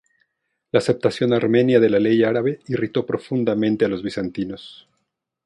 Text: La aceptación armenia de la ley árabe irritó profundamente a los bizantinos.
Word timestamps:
La 0.71 0.79
aceptación 0.79 1.31
armenia 1.31 1.79
de 1.79 1.87
la 1.87 1.99
ley 1.99 2.23
árabe 2.23 2.59
irritó 2.65 3.05
profundamente 3.05 3.85
a 3.85 3.87
los 3.87 4.01
bizantinos. 4.01 4.87